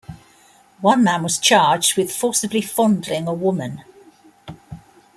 [0.79, 3.83] One man was charged with forcibly fondling a woman.